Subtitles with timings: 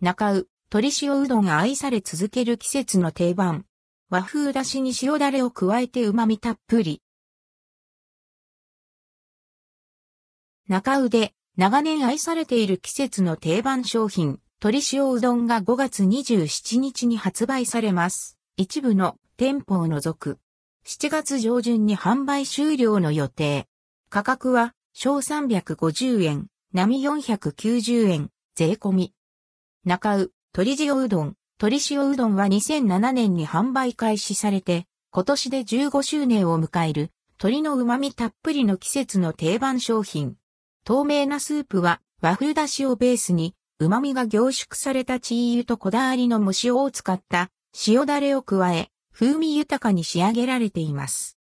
[0.00, 3.64] 中う、鶏塩うどんが愛され続ける季節の定番。
[4.10, 7.02] 和風だしに塩だれを加えて旨味たっぷり。
[10.68, 18.38] 中うで、長年愛されている季節の定番商品、鶏塩うどんが5月27日に発売されます。
[18.56, 20.38] 一部の店舗を除く。
[20.86, 23.66] 7月上旬に販売終了の予定。
[24.10, 29.14] 価格は小350円、並490円、税込み。
[29.88, 40.36] 中う、鶏塩うどん、鶏塩うどんは2007年に販売開始されて、今年で15周年を迎える、鶏の旨味たっぷりの季節の定番商品。
[40.84, 47.48] 透明なスープは和風だしをベースに、旨味が凝縮されたチー油とこだわりの蒸しを使った
[47.86, 51.38] 塩だれを加え、風味豊かに仕上げられています。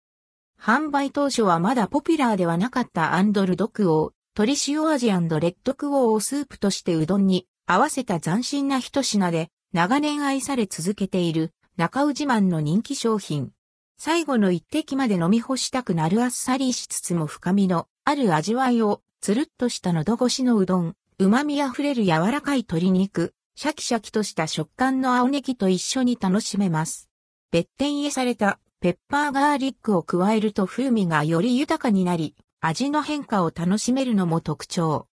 [0.62, 13.53] 販売当初はまだポピュラーではなかったアンドルドクオー、鶏塩味レッドクオーをスープとしてうどんに合わせた斬新な一品で長年愛され続けているなか卯自慢の人気商品。
[13.98, 27.09] 最後の一滴まで飲み干したくなるあっさりしつつも深みのある味わいをつるっとした喉越しのうどん、旨味あふれる柔らかい鶏肉、シャキシャキとした食感の青ネギと一緒に楽しめます。
[27.52, 35.08] 別点入れされたペッパーガーリックを加えると風味がより豊かになり、味の変化を楽しめるのも特徴。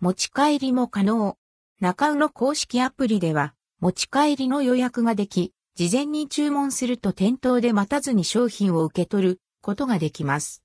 [0.00, 1.37] 持ち帰りも可能。
[1.80, 10.56] 中尾の公式アプリでは、持ち帰りの予約ができ、事前に注文すると店頭で待たずに商品を受け取ることができます。